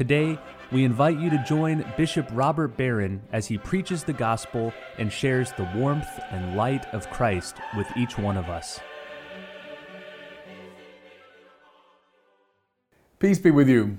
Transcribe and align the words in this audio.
Today, 0.00 0.38
we 0.72 0.84
invite 0.84 1.20
you 1.20 1.28
to 1.28 1.44
join 1.46 1.84
Bishop 1.94 2.26
Robert 2.32 2.74
Barron 2.74 3.20
as 3.32 3.48
he 3.48 3.58
preaches 3.58 4.02
the 4.02 4.14
gospel 4.14 4.72
and 4.96 5.12
shares 5.12 5.52
the 5.52 5.70
warmth 5.74 6.08
and 6.30 6.56
light 6.56 6.86
of 6.94 7.10
Christ 7.10 7.56
with 7.76 7.86
each 7.98 8.16
one 8.16 8.38
of 8.38 8.48
us. 8.48 8.80
Peace 13.18 13.38
be 13.38 13.50
with 13.50 13.68
you. 13.68 13.98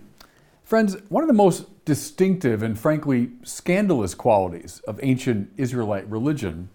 Friends, 0.64 0.98
one 1.10 1.24
of 1.24 1.28
the 1.28 1.36
most 1.36 1.86
distinctive 1.86 2.64
and 2.64 2.80
frankly 2.80 3.34
scandalous 3.44 4.16
qualities 4.16 4.82
of 4.88 5.00
ancient 5.04 5.52
Israelite 5.56 6.10
religion 6.10 6.70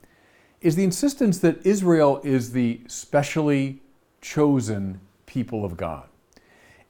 is 0.60 0.76
the 0.76 0.84
insistence 0.84 1.40
that 1.40 1.66
Israel 1.66 2.20
is 2.22 2.52
the 2.52 2.80
specially 2.86 3.82
chosen 4.20 5.00
people 5.26 5.64
of 5.64 5.76
God. 5.76 6.08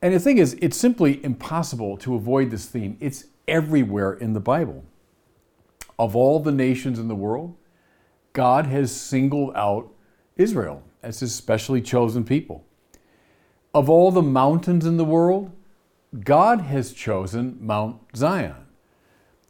And 0.06 0.14
the 0.14 0.20
thing 0.20 0.38
is, 0.38 0.56
it's 0.62 0.76
simply 0.76 1.18
impossible 1.24 1.96
to 1.96 2.14
avoid 2.14 2.52
this 2.52 2.66
theme. 2.66 2.96
It's 3.00 3.24
everywhere 3.48 4.12
in 4.12 4.34
the 4.34 4.40
Bible. 4.40 4.84
Of 5.98 6.14
all 6.14 6.38
the 6.38 6.52
nations 6.52 7.00
in 7.00 7.08
the 7.08 7.16
world, 7.16 7.56
God 8.32 8.66
has 8.66 8.94
singled 8.94 9.56
out 9.56 9.92
Israel 10.36 10.84
as 11.02 11.18
his 11.18 11.34
specially 11.34 11.82
chosen 11.82 12.22
people. 12.22 12.64
Of 13.74 13.90
all 13.90 14.12
the 14.12 14.22
mountains 14.22 14.86
in 14.86 14.96
the 14.96 15.04
world, 15.04 15.50
God 16.22 16.60
has 16.60 16.92
chosen 16.92 17.58
Mount 17.60 18.00
Zion. 18.14 18.64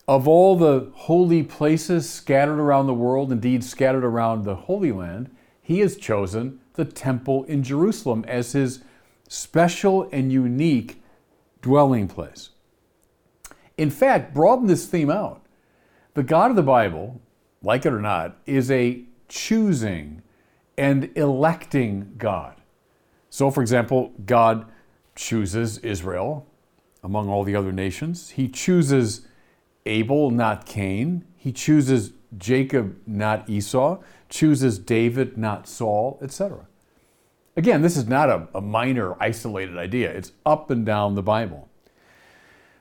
Of 0.08 0.26
all 0.26 0.56
the 0.56 0.90
holy 0.94 1.42
places 1.42 2.08
scattered 2.08 2.60
around 2.60 2.86
the 2.86 2.94
world, 2.94 3.30
indeed 3.30 3.62
scattered 3.62 4.04
around 4.04 4.44
the 4.44 4.56
Holy 4.56 4.90
Land, 4.90 5.28
he 5.60 5.80
has 5.80 5.98
chosen 5.98 6.60
the 6.72 6.86
temple 6.86 7.44
in 7.44 7.62
Jerusalem 7.62 8.24
as 8.26 8.52
his 8.52 8.82
special 9.28 10.08
and 10.12 10.32
unique 10.32 11.02
dwelling 11.62 12.08
place. 12.08 12.50
In 13.76 13.90
fact, 13.90 14.32
broaden 14.32 14.66
this 14.66 14.86
theme 14.86 15.10
out. 15.10 15.44
The 16.14 16.22
God 16.22 16.50
of 16.50 16.56
the 16.56 16.62
Bible, 16.62 17.20
like 17.62 17.84
it 17.84 17.92
or 17.92 18.00
not, 18.00 18.36
is 18.46 18.70
a 18.70 19.04
choosing 19.28 20.22
and 20.78 21.10
electing 21.16 22.14
God. 22.16 22.60
So, 23.28 23.50
for 23.50 23.60
example, 23.60 24.12
God 24.24 24.66
chooses 25.14 25.78
Israel 25.78 26.46
among 27.02 27.28
all 27.28 27.44
the 27.44 27.56
other 27.56 27.72
nations. 27.72 28.30
He 28.30 28.48
chooses 28.48 29.26
Abel, 29.84 30.30
not 30.30 30.66
Cain. 30.66 31.24
He 31.36 31.52
chooses 31.52 32.12
Jacob, 32.36 32.98
not 33.06 33.48
Esau. 33.48 33.98
Chooses 34.28 34.78
David, 34.78 35.36
not 35.36 35.68
Saul, 35.68 36.18
etc. 36.22 36.66
Again, 37.56 37.80
this 37.80 37.96
is 37.96 38.06
not 38.06 38.28
a, 38.28 38.48
a 38.54 38.60
minor, 38.60 39.20
isolated 39.20 39.78
idea, 39.78 40.10
it's 40.10 40.32
up 40.44 40.70
and 40.70 40.84
down 40.84 41.14
the 41.14 41.22
Bible. 41.22 41.68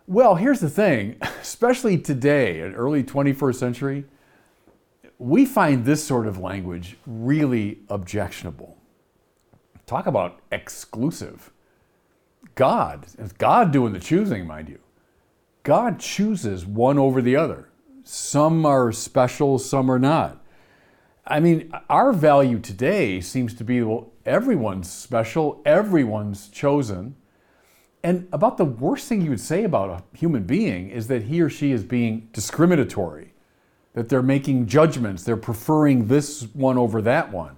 Well, 0.07 0.35
here's 0.35 0.59
the 0.59 0.69
thing, 0.69 1.17
especially 1.41 1.97
today, 1.97 2.59
in 2.59 2.75
early 2.75 3.03
21st 3.03 3.55
century, 3.55 4.05
we 5.17 5.45
find 5.45 5.85
this 5.85 6.03
sort 6.03 6.27
of 6.27 6.37
language 6.37 6.97
really 7.07 7.79
objectionable. 7.89 8.77
Talk 9.85 10.07
about 10.07 10.41
exclusive. 10.51 11.51
God, 12.55 13.07
it's 13.17 13.31
God 13.31 13.71
doing 13.71 13.93
the 13.93 13.99
choosing, 13.99 14.45
mind 14.45 14.69
you. 14.69 14.79
God 15.63 15.99
chooses 15.99 16.65
one 16.65 16.99
over 16.99 17.21
the 17.21 17.35
other. 17.35 17.69
Some 18.03 18.65
are 18.65 18.91
special, 18.91 19.57
some 19.57 19.89
are 19.89 19.99
not. 19.99 20.44
I 21.27 21.39
mean, 21.39 21.73
our 21.89 22.13
value 22.13 22.59
today 22.59 23.19
seems 23.19 23.55
to 23.55 23.63
be 23.63 23.81
well, 23.81 24.11
everyone's 24.25 24.91
special, 24.91 25.61
everyone's 25.65 26.49
chosen. 26.49 27.15
And 28.03 28.27
about 28.31 28.57
the 28.57 28.65
worst 28.65 29.07
thing 29.07 29.21
you 29.21 29.31
would 29.31 29.39
say 29.39 29.63
about 29.63 29.89
a 29.89 30.17
human 30.17 30.43
being 30.43 30.91
is 30.91 31.07
that 31.07 31.23
he 31.23 31.41
or 31.41 31.49
she 31.49 31.71
is 31.71 31.83
being 31.83 32.29
discriminatory, 32.31 33.33
that 33.93 34.09
they're 34.09 34.21
making 34.21 34.67
judgments, 34.67 35.23
they're 35.23 35.35
preferring 35.35 36.07
this 36.07 36.43
one 36.53 36.77
over 36.77 37.01
that 37.01 37.31
one. 37.31 37.55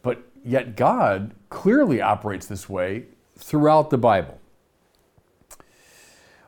But 0.00 0.22
yet, 0.42 0.74
God 0.74 1.34
clearly 1.50 2.00
operates 2.00 2.46
this 2.46 2.70
way 2.70 3.04
throughout 3.36 3.90
the 3.90 3.98
Bible. 3.98 4.40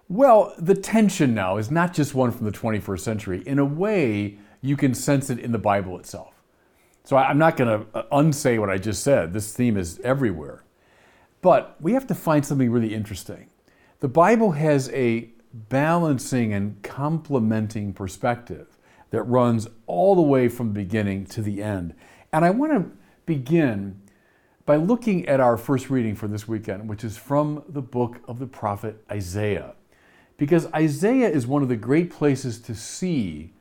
Well, 0.09 0.55
the 0.59 0.75
tension 0.75 1.35
now 1.35 1.59
is 1.59 1.71
not 1.71 1.93
just 1.93 2.15
one 2.15 2.31
from 2.33 2.47
the 2.47 2.53
21st 2.53 3.01
century. 3.01 3.43
In 3.47 3.59
a 3.59 3.65
way, 3.65 4.39
you 4.63 4.77
can 4.77 4.95
sense 4.95 5.31
it 5.31 5.39
in 5.39 5.53
the 5.53 5.59
Bible 5.59 5.99
itself. 5.99 6.30
So 7.11 7.17
I'm 7.17 7.39
not 7.39 7.57
going 7.57 7.81
to 7.81 7.87
uh, 7.93 8.05
unsay 8.13 8.61
what 8.61 8.71
I 8.71 8.79
just 8.79 9.03
said. 9.03 9.33
This 9.33 9.53
theme 9.53 9.77
is 9.77 9.99
everywhere. 10.05 10.63
But 11.43 11.75
we 11.81 11.93
have 11.95 12.07
to 12.07 12.15
find 12.15 12.47
something 12.47 12.71
really 12.71 12.95
interesting. 12.95 13.49
The 13.99 14.07
Bible 14.07 14.53
has 14.53 14.89
a 14.91 15.31
balancing 15.53 16.53
and 16.53 16.81
complementing 16.85 17.93
perspective 17.95 18.79
that 19.11 19.25
runs 19.25 19.67
all 19.89 20.15
the 20.15 20.23
way 20.23 20.49
from 20.49 20.69
the 20.69 20.75
beginning 20.75 21.27
to 21.27 21.43
the 21.43 21.61
end. 21.65 21.97
And 22.33 22.45
I 22.45 22.51
want 22.51 22.75
to 22.75 22.93
begin 23.27 24.01
by 24.65 24.77
looking 24.77 25.27
at 25.27 25.41
our 25.41 25.57
first 25.57 25.91
reading 25.91 26.15
for 26.15 26.29
this 26.29 26.47
weekend, 26.47 26.89
which 26.89 27.03
is 27.03 27.17
from 27.17 27.65
the 27.69 27.83
book 27.83 28.21
of 28.29 28.39
the 28.39 28.47
prophet 28.47 29.03
Isaiah. 29.11 29.75
Because 30.37 30.67
Isaiah 30.67 31.29
is 31.29 31.45
one 31.45 31.65
of 31.65 31.69
the 31.69 31.75
great 31.75 32.13
places 32.13 32.61
to 32.61 32.75
see 32.77 33.53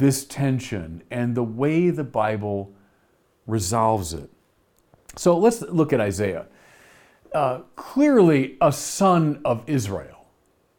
this 0.00 0.24
tension 0.24 1.02
and 1.10 1.36
the 1.36 1.44
way 1.44 1.90
the 1.90 2.02
Bible 2.02 2.72
resolves 3.46 4.14
it. 4.14 4.30
So 5.14 5.36
let's 5.36 5.60
look 5.60 5.92
at 5.92 6.00
Isaiah. 6.00 6.46
Uh, 7.34 7.60
clearly, 7.76 8.56
a 8.60 8.72
son 8.72 9.40
of 9.44 9.62
Israel, 9.68 10.26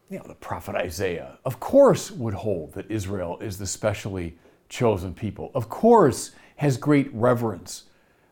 you 0.09 0.18
know, 0.18 0.26
the 0.28 0.34
prophet 0.34 0.76
Isaiah, 0.76 1.38
of 1.46 1.59
course, 1.59 2.12
would 2.12 2.34
hold 2.34 2.74
that 2.74 2.90
Israel 2.90 3.38
is 3.40 3.58
the 3.58 3.68
specially 3.68 4.38
chosen 4.68 5.14
people. 5.14 5.52
Of 5.53 5.70
course, 5.70 6.32
has 6.58 6.76
great 6.76 7.14
reverence 7.14 7.84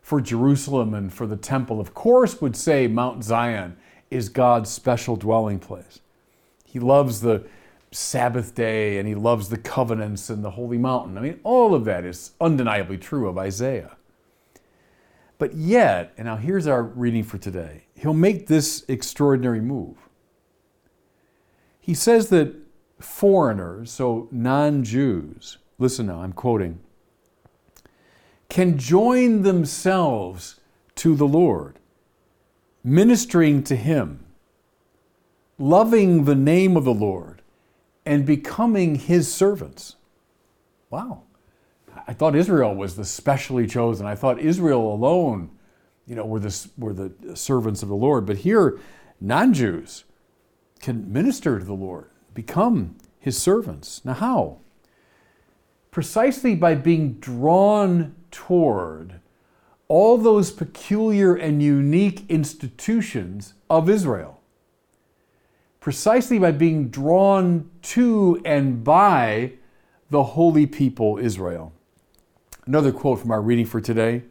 for 0.02 0.20
Jerusalem 0.20 0.96
and 0.96 1.14
for 1.14 1.28
the 1.28 1.38
temple. 1.38 1.80
Of 1.80 1.94
course, 1.94 2.42
would 2.42 2.56
say 2.56 2.88
Mount 2.88 3.24
Zion 3.24 3.78
is 4.10 4.28
God's 4.28 4.72
special 4.72 5.16
dwelling 5.16 5.60
place. 5.60 6.00
He 6.66 6.80
loves 6.80 7.22
the 7.22 7.46
Sabbath 7.92 8.54
day 8.54 9.00
and 9.00 9.08
he 9.08 9.16
loves 9.16 9.50
the 9.50 9.58
covenants 9.58 10.30
and 10.30 10.44
the 10.44 10.52
holy 10.52 10.78
mountain. 10.78 11.18
I 11.18 11.22
mean, 11.22 11.40
all 11.44 11.74
of 11.74 11.86
that 11.86 12.06
is 12.06 12.32
undeniably 12.40 12.98
true 12.98 13.28
of 13.28 13.38
Isaiah. 13.38 13.98
But 15.40 15.56
yet, 15.56 16.14
and 16.18 16.26
now 16.26 16.36
here's 16.36 16.68
our 16.68 16.84
reading 16.84 17.24
for 17.24 17.38
today, 17.38 17.86
he'll 17.96 18.14
make 18.14 18.48
this 18.48 18.84
extraordinary 18.88 19.62
move. 19.62 19.98
He 21.80 21.94
says 21.94 22.30
that 22.30 22.54
foreigners, 23.00 23.90
so 23.90 24.28
non 24.32 24.84
Jews, 24.84 25.58
listen 25.80 26.08
now, 26.08 26.22
I'm 26.22 26.34
quoting, 26.34 26.80
can 28.50 28.78
join 28.78 29.42
themselves 29.44 30.60
to 30.96 31.16
the 31.16 31.28
Lord, 31.28 31.80
ministering 32.84 33.64
to 33.64 33.76
him, 33.76 34.26
loving 35.58 36.26
the 36.26 36.36
name 36.36 36.76
of 36.76 36.84
the 36.84 36.94
Lord 36.94 37.39
and 38.06 38.26
becoming 38.26 38.96
his 38.96 39.34
servants. 39.34 39.96
Wow. 40.90 41.24
I 42.08 42.14
thought 42.14 42.36
Israel 42.36 42.76
was 42.76 42.96
the 42.96 43.06
specially 43.06 43.68
chosen. 43.68 44.06
I 44.06 44.16
thought 44.16 44.40
Israel 44.40 44.92
alone, 44.92 45.52
you 46.08 46.16
know, 46.16 46.26
were 46.26 46.40
the, 46.40 46.70
were 46.78 46.94
the 46.94 47.36
servants 47.36 47.84
of 47.84 47.90
the 47.90 47.96
Lord. 47.96 48.26
But 48.26 48.38
here, 48.38 48.80
non 49.20 49.54
Jews 49.54 50.06
can 50.80 51.12
minister 51.12 51.60
to 51.60 51.66
the 51.66 51.74
Lord, 51.74 52.10
become 52.34 52.96
his 53.20 53.38
servants. 53.38 54.04
Now, 54.06 54.14
how? 54.14 54.58
Precisely 55.92 56.56
by 56.56 56.76
being 56.76 57.14
drawn 57.16 58.16
toward 58.32 59.20
all 59.88 60.18
those 60.18 60.52
peculiar 60.52 61.36
and 61.36 61.62
unique 61.62 62.24
institutions 62.30 63.56
of 63.70 63.90
Israel 63.90 64.39
precisely 65.80 66.40
by 66.40 66.52
being 66.52 66.90
drawn 66.90 67.70
to 67.82 68.42
and 68.46 68.84
by 68.84 69.54
the 70.10 70.24
holy 70.24 70.66
people 70.66 71.18
Israel. 71.18 71.74
Another 72.66 72.92
quote 72.92 73.20
from 73.20 73.32
our 73.32 73.42
reading 73.42 73.66
for 73.66 73.82
today 73.82 74.24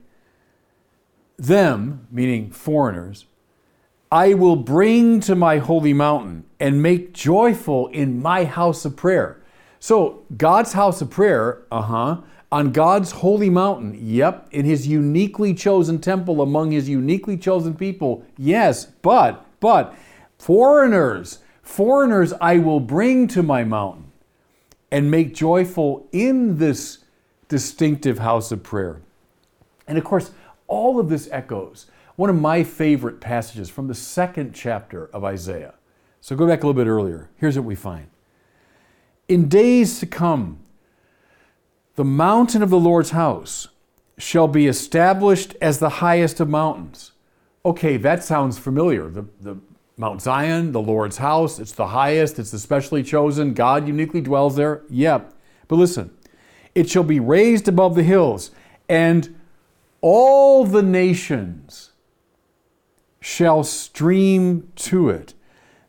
Them, 1.37 2.07
meaning 2.11 2.51
foreigners, 2.51 3.27
I 4.11 4.35
will 4.35 4.57
bring 4.57 5.21
to 5.21 5.35
my 5.35 5.59
holy 5.59 5.93
mountain 5.93 6.45
and 6.59 6.83
make 6.83 7.13
joyful 7.13 7.89
in 7.89 8.23
my 8.23 8.45
house 8.45 8.85
of 8.85 8.97
prayer. 8.97 9.43
So, 9.81 10.25
God's 10.37 10.73
house 10.73 11.01
of 11.01 11.11
prayer, 11.11 11.63
uh 11.71 11.83
huh, 11.83 12.21
on 12.51 12.73
God's 12.73 13.13
holy 13.13 13.51
mountain, 13.51 13.97
yep, 14.01 14.49
in 14.51 14.65
his 14.65 14.87
uniquely 14.87 15.53
chosen 15.53 16.01
temple 16.01 16.41
among 16.41 16.71
his 16.71 16.89
uniquely 16.89 17.37
chosen 17.37 17.75
people, 17.75 18.25
yes, 18.39 18.87
but, 18.87 19.45
but, 19.61 19.95
foreigners, 20.39 21.41
foreigners 21.63 22.33
I 22.41 22.59
will 22.59 22.81
bring 22.81 23.29
to 23.29 23.43
my 23.43 23.65
mountain 23.65 24.13
and 24.91 25.11
make 25.11 25.35
joyful 25.35 26.09
in 26.13 26.59
this 26.59 26.99
distinctive 27.49 28.19
house 28.19 28.53
of 28.53 28.63
prayer. 28.63 29.01
And 29.87 29.99
of 29.99 30.05
course, 30.05 30.31
all 30.67 30.99
of 30.99 31.09
this 31.09 31.29
echoes 31.31 31.87
one 32.17 32.31
of 32.31 32.37
my 32.37 32.65
favorite 32.65 33.21
passages 33.21 33.71
from 33.71 33.87
the 33.87 33.95
second 33.95 34.53
chapter 34.53 35.07
of 35.13 35.25
Isaiah. 35.25 35.75
So 36.21 36.35
go 36.37 36.47
back 36.47 36.63
a 36.63 36.67
little 36.67 36.83
bit 36.83 36.91
earlier. 36.91 37.31
Here's 37.37 37.57
what 37.57 37.65
we 37.65 37.75
find. 37.75 38.09
In 39.29 39.49
days 39.49 40.01
to 40.01 40.07
come, 40.07 40.59
the 41.95 42.05
mountain 42.05 42.63
of 42.63 42.71
the 42.71 42.79
Lord's 42.79 43.11
house 43.11 43.69
shall 44.19 44.49
be 44.49 44.67
established 44.67 45.55
as 45.61 45.79
the 45.79 45.89
highest 45.89 46.41
of 46.41 46.49
mountains. 46.49 47.13
Okay, 47.65 47.97
that 47.99 48.25
sounds 48.25 48.59
familiar. 48.59 49.09
The, 49.09 49.27
the 49.41 49.59
Mount 49.99 50.23
Zion, 50.23 50.71
the 50.71 50.81
Lord's 50.81 51.19
house, 51.19 51.59
it's 51.59 51.73
the 51.73 51.89
highest, 51.89 52.39
it's 52.39 52.53
especially 52.53 53.03
chosen. 53.03 53.53
God 53.53 53.89
uniquely 53.89 54.21
dwells 54.21 54.55
there. 54.55 54.83
Yep. 54.89 55.35
But 55.67 55.77
listen, 55.77 56.17
it 56.73 56.89
shall 56.89 57.03
be 57.03 57.19
raised 57.19 57.67
above 57.67 57.97
the 57.97 58.05
hills, 58.05 58.53
and 58.89 59.37
all 60.01 60.65
the 60.65 60.85
nations 60.85 61.91
shall 63.21 63.65
stream 63.65 64.71
to 64.77 65.11
it. 65.11 65.35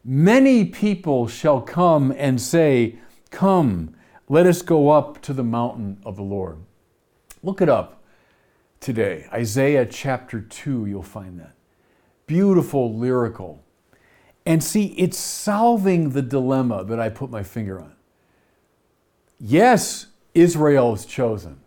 Many 0.04 0.66
people 0.66 1.28
shall 1.28 1.62
come 1.62 2.12
and 2.18 2.42
say, 2.42 2.98
Come, 3.30 3.96
let 4.28 4.48
us 4.48 4.64
go 4.64 4.90
up 4.90 5.22
to 5.22 5.34
the 5.34 5.44
mountain 5.44 6.02
of 6.04 6.16
the 6.16 6.24
Lord. 6.24 6.58
Look 7.44 7.62
it 7.62 7.70
up 7.70 8.02
today. 8.80 9.28
Isaiah 9.32 9.86
chapter 9.86 10.42
2, 10.42 10.88
you'll 10.88 11.04
find 11.04 11.40
that. 11.40 11.54
Beautiful, 12.26 12.98
lyrical. 12.98 13.64
And 14.50 14.64
see, 14.64 14.96
it's 14.98 15.20
solving 15.20 16.10
the 16.10 16.24
dilemma 16.24 16.84
that 16.86 17.00
I 17.00 17.10
put 17.10 17.30
my 17.30 17.44
finger 17.44 17.80
on. 17.80 17.94
Yes, 19.40 20.08
Israel 20.34 20.92
is 20.96 21.06
chosen, 21.06 21.60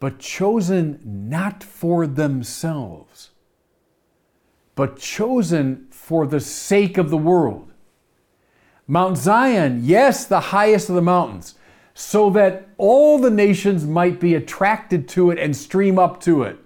but 0.00 0.18
chosen 0.18 1.00
not 1.02 1.64
for 1.64 2.06
themselves, 2.06 3.30
but 4.74 4.98
chosen 4.98 5.86
for 5.88 6.26
the 6.26 6.40
sake 6.40 6.98
of 6.98 7.08
the 7.08 7.16
world. 7.16 7.72
Mount 8.86 9.16
Zion, 9.16 9.80
yes, 9.82 10.26
the 10.26 10.40
highest 10.40 10.90
of 10.90 10.94
the 10.94 11.00
mountains, 11.00 11.54
so 11.94 12.28
that 12.28 12.68
all 12.76 13.18
the 13.18 13.30
nations 13.30 13.86
might 13.86 14.20
be 14.20 14.34
attracted 14.34 15.08
to 15.08 15.30
it 15.30 15.38
and 15.38 15.56
stream 15.56 15.98
up 15.98 16.20
to 16.20 16.42
it. 16.42 16.58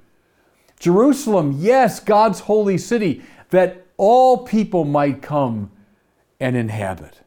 Jerusalem, 0.79 1.55
yes, 1.59 2.01
God's 2.01 2.41
holy 2.41 2.77
city, 2.77 3.23
that 3.51 3.87
all 3.97 4.39
people 4.39 4.85
might 4.85 5.23
come 5.23 5.71
and 6.41 6.57
inhabit. 6.57 7.21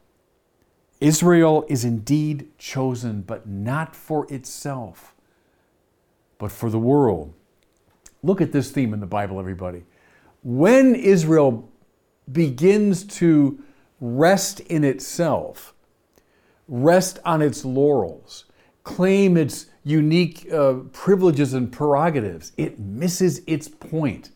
Israel 1.00 1.64
is 1.68 1.84
indeed 1.84 2.56
chosen, 2.58 3.22
but 3.22 3.48
not 3.48 3.96
for 3.96 4.30
itself, 4.32 5.14
but 6.38 6.52
for 6.52 6.70
the 6.70 6.78
world. 6.78 7.32
Look 8.22 8.40
at 8.40 8.52
this 8.52 8.70
theme 8.70 8.92
in 8.92 9.00
the 9.00 9.06
Bible, 9.06 9.40
everybody. 9.40 9.84
When 10.42 10.94
Israel 10.94 11.70
begins 12.30 13.04
to 13.04 13.62
rest 14.00 14.60
in 14.60 14.84
itself, 14.84 15.74
rest 16.68 17.18
on 17.24 17.42
its 17.42 17.64
laurels, 17.64 18.44
claim 18.84 19.36
its 19.36 19.66
unique 19.84 20.50
uh, 20.52 20.74
privileges 20.92 21.54
and 21.54 21.72
prerogatives, 21.72 22.52
it 22.56 22.78
misses 22.78 23.40
its 23.46 23.68
point. 23.68 24.30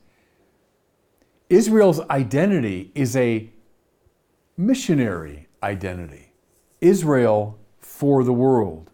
Israel's 1.55 2.01
identity 2.11 2.91
is 2.97 3.15
a 3.15 3.49
missionary 4.57 5.47
identity. 5.63 6.33
Israel 6.81 7.57
for 7.81 8.25
the 8.25 8.33
world. 8.33 8.91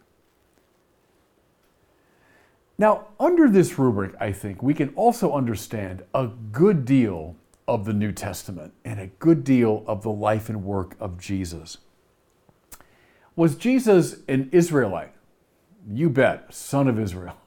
Now, 2.76 3.06
under 3.18 3.48
this 3.48 3.78
rubric, 3.78 4.14
I 4.20 4.32
think 4.32 4.62
we 4.62 4.74
can 4.74 4.90
also 4.90 5.32
understand 5.32 6.02
a 6.14 6.26
good 6.52 6.84
deal 6.84 7.34
of 7.66 7.86
the 7.86 7.94
New 7.94 8.12
Testament 8.12 8.74
and 8.84 9.00
a 9.00 9.06
good 9.06 9.42
deal 9.42 9.82
of 9.86 10.02
the 10.02 10.10
life 10.10 10.50
and 10.50 10.62
work 10.62 10.96
of 11.00 11.18
Jesus. 11.18 11.78
Was 13.36 13.54
Jesus 13.54 14.16
an 14.28 14.50
Israelite? 14.52 15.14
You 15.90 16.10
bet, 16.10 16.52
son 16.52 16.88
of 16.88 17.00
Israel. 17.00 17.38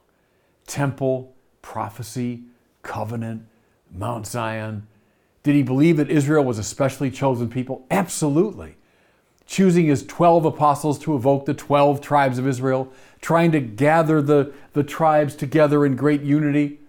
Temple, 0.66 1.36
prophecy, 1.62 2.45
covenant, 2.81 3.45
Mount 3.92 4.25
Zion. 4.25 4.88
Did 5.44 5.56
he 5.56 5.63
believe 5.63 5.98
that 5.98 6.10
Israel 6.10 6.44
was 6.44 6.57
a 6.57 6.63
specially 6.63 7.12
chosen 7.12 7.50
people? 7.50 7.86
Absolutely. 7.92 8.75
Choosing 9.45 9.88
his 9.88 10.06
12 10.06 10.45
apostles 10.45 10.98
to 11.00 11.16
evoke 11.16 11.45
the 11.45 11.54
12 11.54 12.00
tribes 12.00 12.40
of 12.40 12.48
Israel, 12.48 12.92
trying 13.22 13.51
to 13.51 13.60
gather 13.60 14.22
the, 14.22 14.54
the 14.72 14.84
tribes 14.84 15.36
together 15.36 15.86
in 15.86 15.98
great 15.98 16.22
unity. 16.22 16.80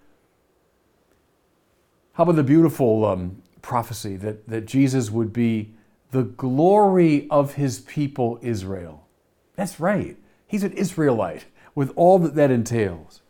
How 2.13 2.23
about 2.23 2.37
the 2.37 2.45
beautiful 2.45 3.05
um, 3.05 3.43
prophecy 3.61 4.17
that, 4.19 4.49
that 4.49 4.67
Jesus 4.67 5.11
would 5.11 5.33
be 5.33 5.75
the 6.13 6.23
glory 6.23 7.27
of 7.29 7.55
his 7.55 7.81
people, 7.81 8.39
Israel? 8.41 9.09
That's 9.57 9.81
right. 9.81 10.17
He's 10.47 10.63
an 10.63 10.73
Israelite 10.75 11.47
with 11.75 11.93
all 11.97 12.21
that 12.21 12.37
that 12.37 12.53
entails. 12.53 13.21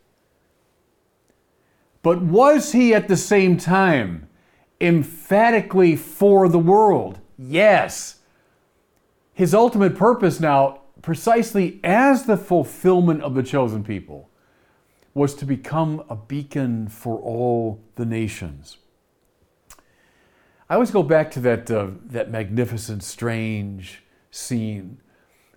But 2.02 2.20
was 2.20 2.72
he 2.72 2.92
at 2.92 3.08
the 3.08 3.16
same 3.16 3.56
time 3.56 4.28
emphatically 4.80 5.96
for 5.96 6.48
the 6.48 6.58
world? 6.58 7.20
Yes. 7.38 8.20
His 9.32 9.54
ultimate 9.54 9.96
purpose 9.96 10.40
now, 10.40 10.80
precisely 11.02 11.80
as 11.82 12.26
the 12.26 12.36
fulfillment 12.36 13.22
of 13.22 13.34
the 13.34 13.42
chosen 13.42 13.84
people, 13.84 14.30
was 15.12 15.34
to 15.34 15.46
become 15.46 16.04
a 16.08 16.16
beacon 16.16 16.88
for 16.88 17.18
all 17.18 17.80
the 17.96 18.04
nations. 18.04 18.78
I 20.68 20.74
always 20.74 20.90
go 20.90 21.02
back 21.02 21.30
to 21.32 21.40
that, 21.40 21.70
uh, 21.70 21.88
that 22.06 22.30
magnificent, 22.30 23.02
strange 23.02 24.02
scene, 24.30 24.98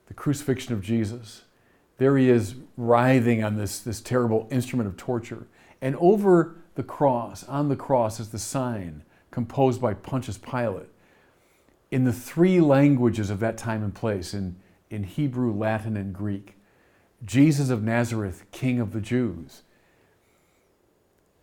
the 0.08 0.14
crucifixion 0.14 0.74
of 0.74 0.82
Jesus. 0.82 1.44
There 1.98 2.18
he 2.18 2.30
is 2.30 2.56
writhing 2.76 3.44
on 3.44 3.58
this, 3.58 3.80
this 3.80 4.02
terrible 4.02 4.48
instrument 4.52 4.88
of 4.88 4.98
torture. 4.98 5.48
And 5.82 5.96
over 5.96 6.58
the 6.76 6.84
cross, 6.84 7.44
on 7.46 7.70
the 7.70 7.76
cross, 7.76 8.20
is 8.20 8.30
the 8.30 8.40
sign 8.40 9.04
composed 9.38 9.80
by 9.80 9.94
Pontius 9.94 10.40
Pilate 10.40 10.90
in 11.92 12.06
the 12.06 12.12
three 12.12 12.60
languages 12.60 13.30
of 13.30 13.40
that 13.40 13.56
time 13.56 13.84
and 13.84 13.94
place, 13.94 14.34
in, 14.34 14.56
in 14.90 15.04
Hebrew, 15.04 15.54
Latin, 15.54 15.96
and 15.96 16.12
Greek. 16.12 16.56
Jesus 17.24 17.70
of 17.70 17.84
Nazareth, 17.84 18.46
King 18.52 18.80
of 18.80 18.94
the 18.94 19.00
Jews. 19.00 19.62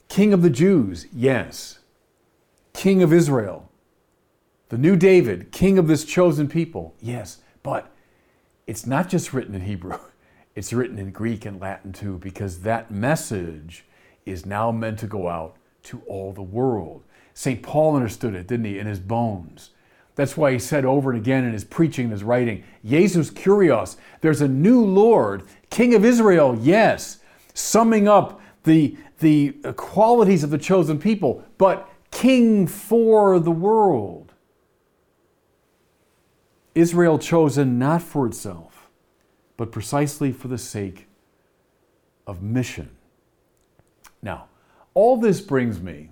King 0.08 0.32
of 0.32 0.42
the 0.42 0.50
Jews, 0.50 1.06
yes. 1.12 1.78
King 2.72 3.00
of 3.00 3.12
Israel. 3.12 3.70
The 4.70 4.78
new 4.78 4.96
David, 4.96 5.52
King 5.52 5.78
of 5.78 5.86
this 5.86 6.04
chosen 6.04 6.48
people, 6.48 6.96
yes. 7.00 7.42
But 7.62 7.92
it's 8.66 8.86
not 8.86 9.08
just 9.08 9.32
written 9.32 9.54
in 9.54 9.60
Hebrew, 9.60 10.00
it's 10.56 10.72
written 10.72 10.98
in 10.98 11.12
Greek 11.12 11.46
and 11.46 11.60
Latin 11.60 11.92
too, 11.92 12.18
because 12.18 12.62
that 12.62 12.90
message 12.90 13.84
is 14.26 14.44
now 14.44 14.72
meant 14.72 14.98
to 14.98 15.06
go 15.06 15.28
out 15.28 15.54
to 15.84 16.02
all 16.08 16.32
the 16.32 16.42
world. 16.42 17.04
St. 17.34 17.62
Paul 17.62 17.96
understood 17.96 18.34
it, 18.34 18.46
didn't 18.46 18.66
he, 18.66 18.78
in 18.78 18.86
his 18.86 19.00
bones. 19.00 19.70
That's 20.14 20.36
why 20.36 20.52
he 20.52 20.58
said 20.60 20.84
over 20.84 21.10
and 21.10 21.20
again 21.20 21.44
in 21.44 21.52
his 21.52 21.64
preaching 21.64 22.04
and 22.04 22.12
his 22.12 22.22
writing, 22.22 22.62
Jesus 22.84 23.30
Kurios, 23.30 23.96
there's 24.20 24.40
a 24.40 24.48
new 24.48 24.84
Lord, 24.84 25.42
King 25.70 25.94
of 25.94 26.04
Israel, 26.04 26.56
yes, 26.60 27.18
summing 27.52 28.06
up 28.06 28.40
the, 28.62 28.96
the 29.18 29.50
qualities 29.76 30.44
of 30.44 30.50
the 30.50 30.58
chosen 30.58 30.98
people, 30.98 31.44
but 31.58 31.88
King 32.12 32.68
for 32.68 33.40
the 33.40 33.50
world. 33.50 34.32
Israel 36.76 37.18
chosen 37.18 37.78
not 37.78 38.02
for 38.02 38.26
itself, 38.26 38.88
but 39.56 39.72
precisely 39.72 40.30
for 40.30 40.46
the 40.46 40.58
sake 40.58 41.08
of 42.26 42.42
mission. 42.42 42.90
Now, 44.22 44.46
all 44.94 45.16
this 45.16 45.40
brings 45.40 45.80
me 45.80 46.10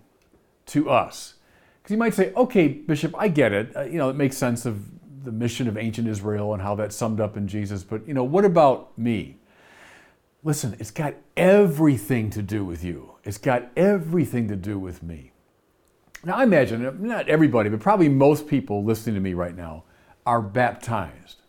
to 0.73 0.91
us. 0.91 1.35
Because 1.83 1.93
you 1.93 1.99
might 1.99 2.14
say, 2.14 2.33
okay, 2.35 2.69
Bishop, 2.69 3.14
I 3.19 3.29
get 3.29 3.52
it. 3.52 3.76
Uh, 3.76 3.83
you 3.83 3.99
know, 3.99 4.09
it 4.09 4.17
makes 4.17 4.37
sense 4.37 4.67
of 4.67 5.25
the 5.25 5.33
mission 5.33 5.69
of 5.69 5.76
ancient 5.76 6.09
Israel 6.09 6.52
and 6.52 6.62
how 6.62 6.75
that's 6.75 6.97
summed 6.97 7.21
up 7.21 7.37
in 7.37 7.49
Jesus. 7.49 7.83
But, 7.83 8.07
you 8.07 8.14
know, 8.14 8.25
what 8.25 8.45
about 8.45 8.97
me? 8.99 9.38
Listen, 10.45 10.76
it's 10.79 10.91
got 10.91 11.14
everything 11.37 12.31
to 12.31 12.43
do 12.43 12.64
with 12.64 12.83
you. 12.83 13.12
It's 13.25 13.38
got 13.38 13.71
everything 13.76 14.49
to 14.49 14.57
do 14.57 14.79
with 14.79 15.02
me. 15.02 15.33
Now, 16.25 16.37
I 16.37 16.45
imagine, 16.45 17.07
not 17.07 17.29
everybody, 17.29 17.69
but 17.69 17.81
probably 17.81 18.09
most 18.09 18.47
people 18.47 18.85
listening 18.85 19.14
to 19.17 19.21
me 19.21 19.35
right 19.35 19.57
now 19.57 19.85
are 20.25 20.41
baptized. 20.41 21.43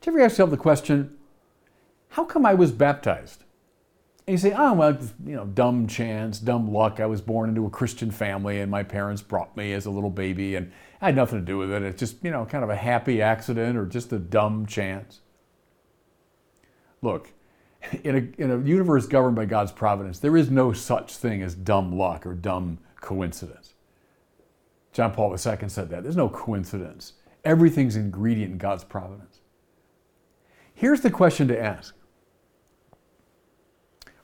Did 0.00 0.06
you 0.06 0.12
ever 0.12 0.24
ask 0.24 0.32
yourself 0.32 0.50
the 0.50 0.56
question, 0.56 1.16
how 2.10 2.24
come 2.24 2.44
I 2.44 2.54
was 2.54 2.72
baptized? 2.72 3.44
And 4.30 4.38
you 4.38 4.48
say, 4.48 4.54
oh, 4.56 4.74
well, 4.74 4.96
you 5.26 5.34
know, 5.34 5.44
dumb 5.44 5.88
chance, 5.88 6.38
dumb 6.38 6.72
luck. 6.72 7.00
I 7.00 7.06
was 7.06 7.20
born 7.20 7.48
into 7.48 7.66
a 7.66 7.70
Christian 7.70 8.12
family 8.12 8.60
and 8.60 8.70
my 8.70 8.84
parents 8.84 9.22
brought 9.22 9.56
me 9.56 9.72
as 9.72 9.86
a 9.86 9.90
little 9.90 10.08
baby 10.08 10.54
and 10.54 10.70
I 11.00 11.06
had 11.06 11.16
nothing 11.16 11.40
to 11.40 11.44
do 11.44 11.58
with 11.58 11.72
it. 11.72 11.82
It's 11.82 11.98
just, 11.98 12.22
you 12.22 12.30
know, 12.30 12.46
kind 12.46 12.62
of 12.62 12.70
a 12.70 12.76
happy 12.76 13.20
accident 13.20 13.76
or 13.76 13.86
just 13.86 14.12
a 14.12 14.20
dumb 14.20 14.66
chance. 14.66 15.18
Look, 17.02 17.30
in 18.04 18.14
a, 18.14 18.40
in 18.40 18.52
a 18.52 18.58
universe 18.60 19.08
governed 19.08 19.34
by 19.34 19.46
God's 19.46 19.72
providence, 19.72 20.20
there 20.20 20.36
is 20.36 20.48
no 20.48 20.72
such 20.72 21.16
thing 21.16 21.42
as 21.42 21.56
dumb 21.56 21.98
luck 21.98 22.24
or 22.24 22.34
dumb 22.34 22.78
coincidence. 23.00 23.74
John 24.92 25.10
Paul 25.10 25.32
II 25.32 25.38
said 25.38 25.90
that. 25.90 26.04
There's 26.04 26.14
no 26.14 26.28
coincidence. 26.28 27.14
Everything's 27.44 27.96
ingredient 27.96 28.52
in 28.52 28.58
God's 28.58 28.84
providence. 28.84 29.40
Here's 30.72 31.00
the 31.00 31.10
question 31.10 31.48
to 31.48 31.60
ask 31.60 31.96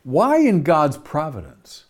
Why 0.07 0.37
in 0.37 0.63
God's 0.63 0.99
providence 0.99 1.87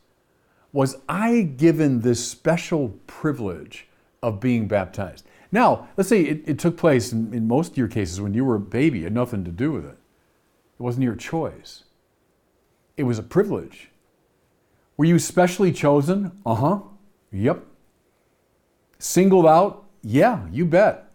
was 0.72 0.96
I 1.06 1.42
given 1.42 2.00
this 2.00 2.26
special 2.26 2.98
privilege 3.06 3.88
of 4.22 4.40
being 4.40 4.66
baptized? 4.66 5.26
Now, 5.52 5.88
let's 5.98 6.08
say 6.08 6.22
it, 6.22 6.42
it 6.46 6.58
took 6.58 6.78
place 6.78 7.12
in, 7.12 7.34
in 7.34 7.46
most 7.46 7.72
of 7.72 7.76
your 7.76 7.88
cases 7.88 8.18
when 8.18 8.32
you 8.32 8.42
were 8.46 8.54
a 8.54 8.58
baby, 8.58 9.02
had 9.02 9.12
nothing 9.12 9.44
to 9.44 9.50
do 9.50 9.70
with 9.70 9.84
it. 9.84 9.98
It 10.78 10.82
wasn't 10.82 11.04
your 11.04 11.14
choice. 11.14 11.84
It 12.96 13.02
was 13.02 13.18
a 13.18 13.22
privilege. 13.22 13.90
Were 14.96 15.04
you 15.04 15.18
specially 15.18 15.70
chosen? 15.70 16.32
Uh 16.46 16.54
huh. 16.54 16.78
Yep. 17.32 17.66
Singled 18.98 19.44
out? 19.44 19.84
Yeah, 20.02 20.46
you 20.50 20.64
bet. 20.64 21.10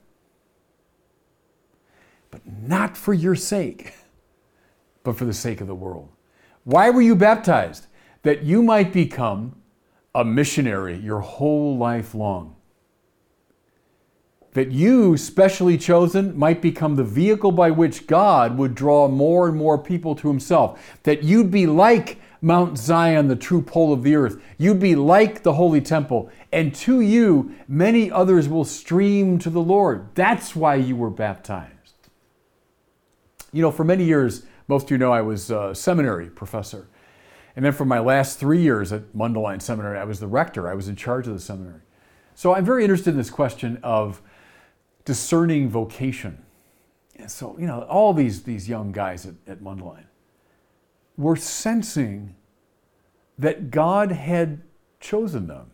But 2.29 2.41
not 2.45 2.95
for 2.95 3.15
your 3.15 3.33
sake, 3.33 3.95
but 5.01 5.17
for 5.17 5.25
the 5.25 5.33
sake 5.33 5.61
of 5.61 5.67
the 5.67 5.73
world. 5.73 6.09
Why 6.63 6.89
were 6.89 7.01
you 7.01 7.15
baptized? 7.15 7.87
That 8.23 8.43
you 8.43 8.61
might 8.61 8.93
become 8.93 9.55
a 10.13 10.23
missionary 10.23 10.97
your 10.97 11.21
whole 11.21 11.77
life 11.77 12.13
long 12.13 12.55
that 14.53 14.71
you, 14.71 15.15
specially 15.15 15.77
chosen, 15.77 16.37
might 16.37 16.61
become 16.61 16.95
the 16.95 17.03
vehicle 17.03 17.51
by 17.51 17.71
which 17.71 18.05
God 18.05 18.57
would 18.57 18.75
draw 18.75 19.07
more 19.07 19.47
and 19.47 19.57
more 19.57 19.77
people 19.77 20.13
to 20.15 20.27
Himself. 20.27 20.99
That 21.03 21.23
you'd 21.23 21.51
be 21.51 21.67
like 21.67 22.19
Mount 22.41 22.77
Zion, 22.77 23.27
the 23.27 23.35
true 23.35 23.61
pole 23.61 23.93
of 23.93 24.03
the 24.03 24.15
earth. 24.15 24.41
You'd 24.57 24.79
be 24.79 24.95
like 24.95 25.43
the 25.43 25.53
Holy 25.53 25.79
Temple. 25.79 26.29
And 26.51 26.75
to 26.75 26.99
you, 26.99 27.55
many 27.67 28.11
others 28.11 28.49
will 28.49 28.65
stream 28.65 29.39
to 29.39 29.49
the 29.49 29.61
Lord. 29.61 30.09
That's 30.15 30.55
why 30.55 30.75
you 30.75 30.95
were 30.95 31.09
baptized. 31.09 31.69
You 33.53 33.61
know, 33.61 33.71
for 33.71 33.85
many 33.85 34.03
years, 34.03 34.43
most 34.71 34.85
of 34.85 34.91
you 34.91 34.97
know 34.97 35.11
I 35.11 35.21
was 35.21 35.51
a 35.51 35.75
seminary 35.75 36.29
professor. 36.29 36.87
And 37.57 37.65
then 37.65 37.73
for 37.73 37.83
my 37.83 37.99
last 37.99 38.39
three 38.39 38.61
years 38.61 38.93
at 38.93 39.11
Mundelein 39.11 39.61
Seminary, 39.61 39.99
I 39.99 40.05
was 40.05 40.21
the 40.21 40.27
rector. 40.27 40.69
I 40.69 40.75
was 40.75 40.87
in 40.87 40.95
charge 40.95 41.27
of 41.27 41.33
the 41.33 41.41
seminary. 41.41 41.81
So 42.35 42.55
I'm 42.55 42.63
very 42.63 42.83
interested 42.83 43.09
in 43.09 43.17
this 43.17 43.29
question 43.29 43.81
of 43.83 44.21
discerning 45.03 45.67
vocation. 45.69 46.41
And 47.17 47.29
so, 47.29 47.57
you 47.59 47.67
know, 47.67 47.81
all 47.81 48.13
these, 48.13 48.43
these 48.43 48.69
young 48.69 48.93
guys 48.93 49.25
at, 49.25 49.35
at 49.45 49.61
Mundelein 49.61 50.05
were 51.17 51.35
sensing 51.35 52.33
that 53.37 53.71
God 53.71 54.13
had 54.13 54.61
chosen 55.01 55.47
them. 55.47 55.71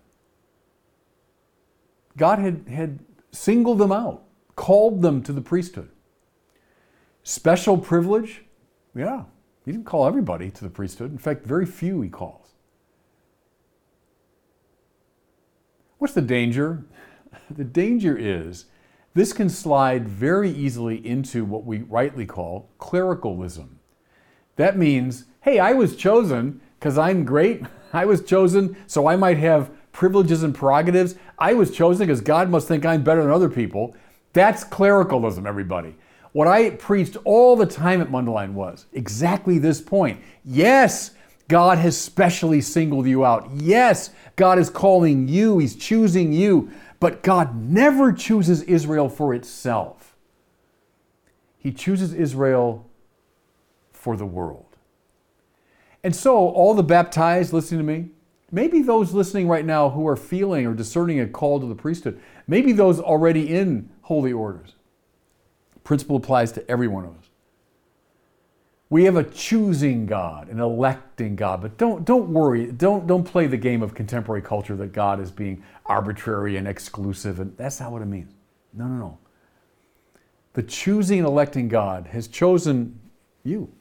God 2.17 2.39
had, 2.39 2.67
had 2.67 2.97
singled 3.31 3.77
them 3.77 3.91
out, 3.91 4.23
called 4.55 5.03
them 5.03 5.21
to 5.21 5.31
the 5.31 5.41
priesthood. 5.41 5.91
Special 7.21 7.77
privilege? 7.77 8.41
Yeah, 8.97 9.23
he 9.63 9.71
didn't 9.71 9.85
call 9.85 10.07
everybody 10.07 10.49
to 10.49 10.63
the 10.63 10.69
priesthood. 10.69 11.11
In 11.11 11.19
fact, 11.19 11.45
very 11.45 11.65
few 11.65 12.01
he 12.01 12.09
calls. 12.09 12.47
What's 15.99 16.13
the 16.13 16.21
danger? 16.21 16.83
The 17.49 17.63
danger 17.63 18.17
is 18.17 18.65
this 19.13 19.31
can 19.31 19.49
slide 19.49 20.07
very 20.07 20.49
easily 20.49 21.05
into 21.05 21.45
what 21.45 21.65
we 21.65 21.79
rightly 21.79 22.25
call 22.25 22.69
clericalism. 22.77 23.79
That 24.57 24.77
means, 24.77 25.25
hey, 25.41 25.59
I 25.59 25.73
was 25.73 25.95
chosen 25.95 26.61
because 26.79 26.97
I'm 26.97 27.25
great. 27.25 27.63
I 27.93 28.05
was 28.05 28.23
chosen 28.23 28.75
so 28.85 29.07
I 29.07 29.15
might 29.15 29.37
have 29.37 29.71
privileges 29.91 30.43
and 30.43 30.53
prerogatives. 30.53 31.15
I 31.39 31.53
was 31.53 31.71
chosen 31.71 32.05
because 32.05 32.21
God 32.21 32.49
must 32.49 32.67
think 32.67 32.85
I'm 32.85 33.03
better 33.03 33.21
than 33.21 33.31
other 33.31 33.49
people. 33.49 33.95
That's 34.33 34.63
clericalism, 34.63 35.47
everybody. 35.47 35.95
What 36.31 36.47
I 36.47 36.71
preached 36.71 37.17
all 37.23 37.55
the 37.55 37.65
time 37.65 38.01
at 38.01 38.09
Mundelein 38.09 38.53
was 38.53 38.85
exactly 38.93 39.59
this 39.59 39.81
point. 39.81 40.21
Yes, 40.43 41.11
God 41.47 41.77
has 41.77 41.97
specially 41.97 42.61
singled 42.61 43.07
you 43.07 43.25
out. 43.25 43.49
Yes, 43.53 44.11
God 44.35 44.59
is 44.59 44.69
calling 44.69 45.27
you, 45.27 45.59
He's 45.59 45.75
choosing 45.75 46.33
you. 46.33 46.71
But 46.99 47.23
God 47.23 47.55
never 47.55 48.11
chooses 48.11 48.63
Israel 48.63 49.07
for 49.09 49.33
itself, 49.33 50.15
He 51.57 51.71
chooses 51.71 52.13
Israel 52.13 52.87
for 53.93 54.15
the 54.15 54.25
world. 54.25 54.63
And 56.03 56.15
so, 56.15 56.35
all 56.37 56.73
the 56.73 56.83
baptized 56.83 57.51
listening 57.51 57.79
to 57.79 57.85
me, 57.85 58.09
maybe 58.51 58.81
those 58.81 59.13
listening 59.13 59.47
right 59.47 59.65
now 59.65 59.89
who 59.89 60.07
are 60.07 60.15
feeling 60.15 60.65
or 60.65 60.73
discerning 60.73 61.19
a 61.19 61.27
call 61.27 61.59
to 61.59 61.65
the 61.65 61.75
priesthood, 61.75 62.21
maybe 62.47 62.71
those 62.71 62.99
already 62.99 63.53
in 63.53 63.89
holy 64.03 64.31
orders. 64.31 64.75
Principle 65.87 66.17
applies 66.17 66.51
to 66.51 66.69
every 66.69 66.89
one 66.89 67.05
of 67.05 67.11
us. 67.11 67.29
We 68.89 69.05
have 69.05 69.15
a 69.15 69.23
choosing 69.23 70.05
God, 70.05 70.49
an 70.49 70.59
electing 70.59 71.37
God, 71.37 71.61
but 71.61 71.77
don't, 71.77 72.03
don't 72.03 72.27
worry. 72.27 72.73
Don't, 72.73 73.07
don't 73.07 73.23
play 73.23 73.47
the 73.47 73.55
game 73.55 73.81
of 73.81 73.95
contemporary 73.95 74.41
culture 74.41 74.75
that 74.75 74.91
God 74.91 75.21
is 75.21 75.31
being 75.31 75.63
arbitrary 75.85 76.57
and 76.57 76.67
exclusive. 76.67 77.39
And 77.39 77.55
that's 77.55 77.79
not 77.79 77.93
what 77.93 78.01
it 78.01 78.07
means. 78.07 78.33
No, 78.73 78.85
no, 78.85 78.95
no. 78.95 79.17
The 80.51 80.63
choosing 80.63 81.19
and 81.19 81.27
electing 81.27 81.69
God 81.69 82.07
has 82.07 82.27
chosen 82.27 82.99
you 83.45 83.71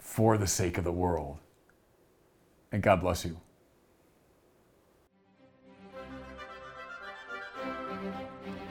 for 0.00 0.36
the 0.36 0.48
sake 0.48 0.76
of 0.76 0.82
the 0.82 0.90
world. 0.90 1.38
And 2.72 2.82
God 2.82 3.00
bless 3.00 3.24
you. 3.24 3.40